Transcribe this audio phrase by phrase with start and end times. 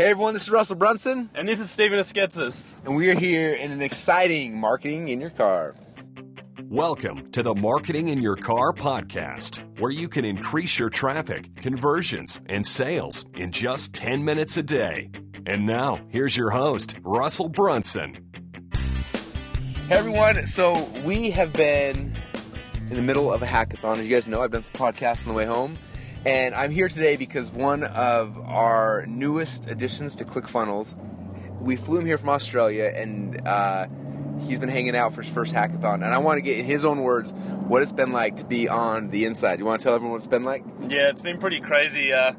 [0.00, 2.70] Hey everyone, this is Russell Brunson, And this is Stephen Esketzis.
[2.86, 5.74] and we are here in an exciting marketing in your car.
[6.70, 12.40] Welcome to the Marketing in Your Car podcast, where you can increase your traffic, conversions,
[12.46, 15.10] and sales in just 10 minutes a day.
[15.44, 18.24] And now, here's your host, Russell Brunson.
[19.86, 22.16] Hey everyone, so we have been
[22.88, 23.98] in the middle of a hackathon.
[23.98, 25.76] As you guys know, I've done some podcasts on the way home,
[26.24, 30.94] and I'm here today because one of our newest additions to ClickFunnels,
[31.60, 33.86] we flew him here from Australia, and uh,
[34.40, 35.94] he's been hanging out for his first hackathon.
[35.94, 38.68] And I want to get in his own words what it's been like to be
[38.68, 39.58] on the inside.
[39.58, 40.64] You want to tell everyone what it's been like?
[40.88, 42.12] Yeah, it's been pretty crazy.
[42.12, 42.34] Uh,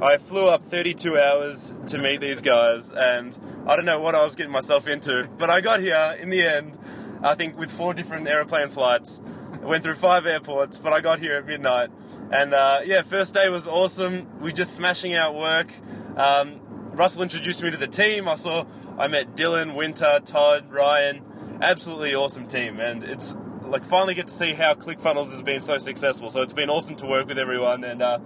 [0.00, 3.36] I flew up 32 hours to meet these guys, and
[3.68, 6.44] I don't know what I was getting myself into, but I got here in the
[6.44, 6.76] end,
[7.22, 9.20] I think with four different aeroplane flights.
[9.52, 11.90] I went through five airports, but I got here at midnight.
[12.32, 14.26] And uh, yeah, first day was awesome.
[14.40, 15.68] We just smashing out work.
[16.16, 16.60] Um,
[16.92, 18.28] Russell introduced me to the team.
[18.28, 18.64] I saw,
[18.98, 21.22] I met Dylan, Winter, Todd, Ryan.
[21.60, 23.34] Absolutely awesome team, and it's
[23.64, 26.28] like finally get to see how ClickFunnels has been so successful.
[26.28, 28.18] So it's been awesome to work with everyone, and uh,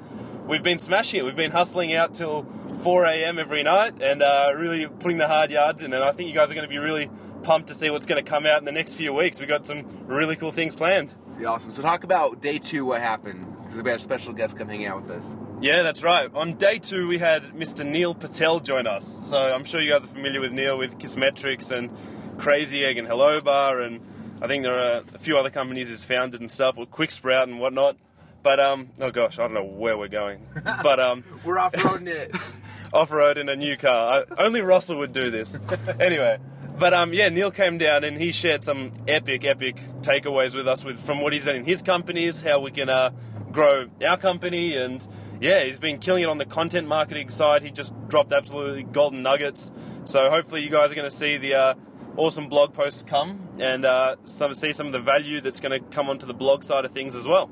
[0.47, 1.25] we've been smashing it.
[1.25, 2.47] We've been hustling out till
[2.83, 3.39] 4 a.m.
[3.39, 5.93] every night, and uh, really putting the hard yards in.
[5.93, 7.11] And I think you guys are going to be really
[7.43, 9.39] pumped to see what's going to come out in the next few weeks.
[9.39, 11.15] We've got some really cool things planned.
[11.29, 11.71] It's awesome.
[11.71, 14.87] So talk about day two, what happened, because we had a special guest come hang
[14.87, 15.37] out with us.
[15.61, 16.33] Yeah, that's right.
[16.35, 17.85] On day two, we had Mr.
[17.85, 19.07] Neil Patel join us.
[19.29, 21.91] So I'm sure you guys are familiar with Neil with Kissmetrics and
[22.39, 24.01] Crazy Egg and Hello Bar, and
[24.43, 27.49] I think there are a few other companies he's founded and stuff, or Quick Sprout
[27.49, 27.97] and whatnot.
[28.43, 30.47] But um, oh gosh, I don't know where we're going.
[30.83, 32.37] But um, We're off-roading it.
[32.93, 34.25] off road in a new car.
[34.39, 35.59] I, only Russell would do this.
[36.01, 36.39] anyway,
[36.79, 40.85] but um, yeah, Neil came down and he shared some epic, epic takeaways with us
[40.85, 43.11] with from what he's done in his companies, how we can uh,
[43.57, 45.05] grow our company, and
[45.41, 47.63] yeah, he's been killing it on the content marketing side.
[47.63, 49.71] He just dropped absolutely golden nuggets.
[50.05, 51.55] So hopefully, you guys are going to see the.
[51.55, 51.75] Uh,
[52.19, 55.87] Awesome blog posts come and uh, some see some of the value that's going to
[55.91, 57.51] come onto the blog side of things as well.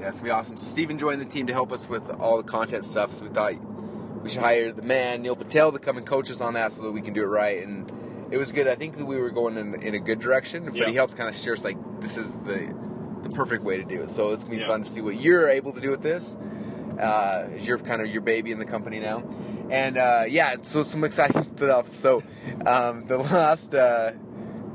[0.00, 0.56] Yeah, it's gonna be awesome.
[0.56, 3.12] So Steven joined the team to help us with all the content stuff.
[3.12, 3.52] So we thought
[4.22, 6.80] we should hire the man Neil Patel to come and coach us on that, so
[6.84, 7.62] that we can do it right.
[7.62, 7.92] And
[8.30, 8.66] it was good.
[8.66, 10.86] I think that we were going in, in a good direction, but Yeah.
[10.88, 12.74] he helped kind of steer us like this is the
[13.26, 14.10] the perfect way to do it.
[14.10, 14.68] So it's gonna be Yeah.
[14.68, 16.36] fun to see what you're able to do with this.
[16.98, 19.22] Uh, is your kind of your baby in the company now,
[19.68, 21.94] and uh, yeah, so some exciting stuff.
[21.94, 22.22] So
[22.64, 24.12] um, the last uh,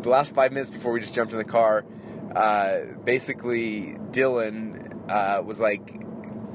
[0.02, 1.84] the last five minutes before we just jumped in the car,
[2.36, 6.00] uh, basically Dylan uh, was like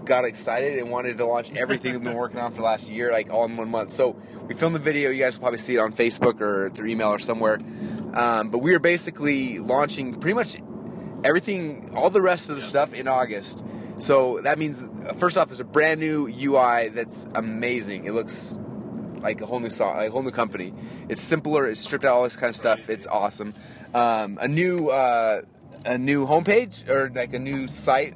[0.05, 3.11] got excited and wanted to launch everything we've been working on for the last year,
[3.11, 3.91] like all in one month.
[3.91, 4.15] So
[4.47, 5.11] we filmed the video.
[5.11, 7.59] You guys will probably see it on Facebook or through email or somewhere.
[8.15, 10.59] Um, but we are basically launching pretty much
[11.27, 13.65] everything, all the rest of the stuff in August.
[13.99, 18.05] So that means, first off, there's a brand new UI that's amazing.
[18.05, 18.59] It looks
[19.21, 20.73] like a whole new song, like a whole new company.
[21.09, 21.69] It's simpler.
[21.69, 22.89] It's stripped out all this kind of stuff.
[22.89, 23.55] It's awesome.
[23.93, 25.43] Um, a new uh,
[25.85, 28.15] a new homepage or like a new site,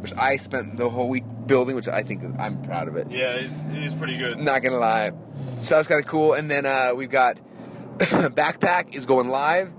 [0.00, 3.10] which I spent the whole week building, which I think I'm proud of it.
[3.10, 4.38] Yeah, it's, it is pretty good.
[4.38, 5.12] Not gonna lie.
[5.58, 6.34] So that's kind of cool.
[6.34, 7.38] And then uh, we've got
[7.98, 9.72] Backpack is going live.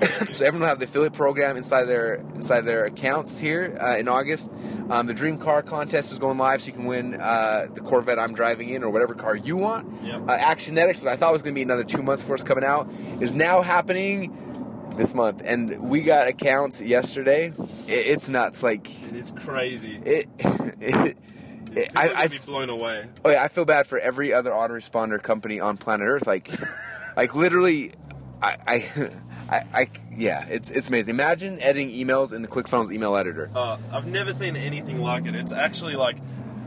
[0.32, 4.08] so everyone will have the affiliate program inside their inside their accounts here uh, in
[4.08, 4.50] August.
[4.88, 8.18] Um, the Dream Car contest is going live, so you can win uh, the Corvette
[8.18, 10.02] I'm driving in or whatever car you want.
[10.04, 10.22] Yep.
[10.22, 12.64] Uh, Actionetics, what I thought was going to be another two months for us coming
[12.64, 12.90] out,
[13.20, 17.52] is now happening this month, and we got accounts yesterday.
[17.86, 18.62] It, it's nuts.
[18.62, 20.00] Like It is crazy.
[20.04, 20.28] it.
[20.80, 21.16] it,
[21.74, 23.06] People I, I be blown away.
[23.24, 26.26] Oh yeah, I feel bad for every other autoresponder company on planet Earth.
[26.26, 26.50] Like,
[27.16, 27.92] like literally,
[28.42, 29.10] I, I,
[29.50, 31.10] I, I, yeah, it's it's amazing.
[31.10, 33.50] Imagine editing emails in the ClickFunnels email editor.
[33.54, 35.34] Uh, I've never seen anything like it.
[35.34, 36.18] It's actually like,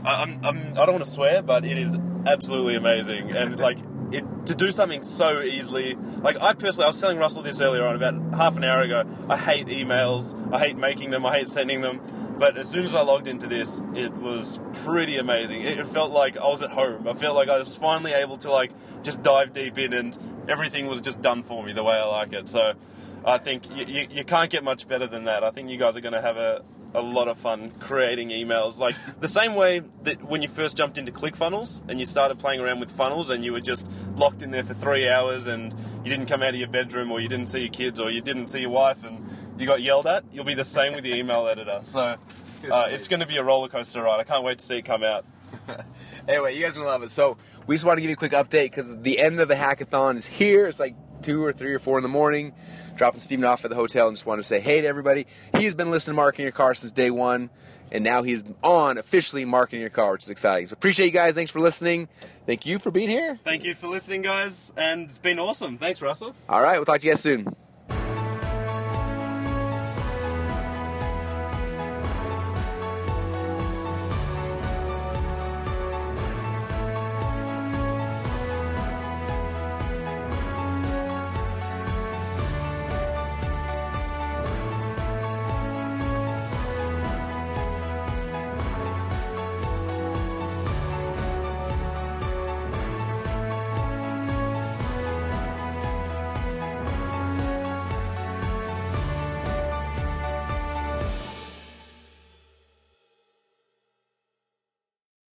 [0.04, 1.96] I, I'm, I'm, I don't want to swear, but it is
[2.26, 3.34] absolutely amazing.
[3.34, 3.78] And like,
[4.12, 5.96] it, to do something so easily.
[6.20, 9.04] Like, I personally, I was telling Russell this earlier on about half an hour ago.
[9.30, 10.34] I hate emails.
[10.52, 11.24] I hate making them.
[11.24, 12.00] I hate sending them.
[12.38, 15.62] But as soon as I logged into this, it was pretty amazing.
[15.62, 17.08] It, it felt like I was at home.
[17.08, 20.18] I felt like I was finally able to like just dive deep in, and
[20.48, 22.48] everything was just done for me the way I like it.
[22.48, 22.74] So.
[23.26, 25.42] I think you, you, you can't get much better than that.
[25.44, 26.62] I think you guys are going to have a,
[26.94, 28.78] a lot of fun creating emails.
[28.78, 32.60] Like the same way that when you first jumped into ClickFunnels and you started playing
[32.60, 35.74] around with funnels and you were just locked in there for three hours and
[36.04, 38.20] you didn't come out of your bedroom or you didn't see your kids or you
[38.20, 39.26] didn't see your wife and
[39.58, 41.80] you got yelled at, you'll be the same with your email editor.
[41.84, 42.00] So
[42.70, 44.20] uh, it's going to be a roller coaster ride.
[44.20, 45.24] I can't wait to see it come out.
[46.26, 47.10] Anyway, you guys are gonna love it.
[47.10, 47.36] So
[47.66, 50.16] we just want to give you a quick update because the end of the hackathon
[50.16, 50.66] is here.
[50.66, 52.54] It's like two or three or four in the morning,
[52.96, 55.26] dropping Steven off at the hotel, and just want to say hey to everybody.
[55.58, 57.50] He's been listening to Marketing Your Car since day one,
[57.92, 60.66] and now he's on officially Marketing Your Car, which is exciting.
[60.66, 61.34] So appreciate you guys.
[61.34, 62.08] Thanks for listening.
[62.46, 63.38] Thank you for being here.
[63.44, 65.76] Thank you for listening, guys, and it's been awesome.
[65.76, 66.34] Thanks, Russell.
[66.48, 67.54] All right, we'll talk to you guys soon.